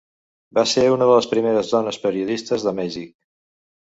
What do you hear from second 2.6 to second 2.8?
de